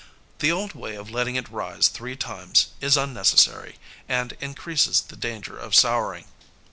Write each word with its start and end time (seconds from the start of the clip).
The 0.39 0.51
old 0.51 0.73
way 0.73 0.95
of 0.95 1.11
letting 1.11 1.35
it 1.35 1.47
rise 1.51 1.87
three 1.87 2.15
times 2.15 2.69
is 2.81 2.97
unnecessary, 2.97 3.77
and 4.09 4.33
increases 4.41 4.99
the 5.01 5.15
danger 5.15 5.55
of 5.55 5.75
souring. 5.75 6.25